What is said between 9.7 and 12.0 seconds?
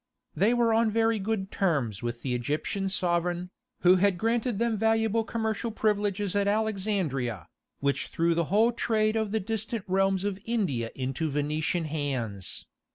realms of India into Venetian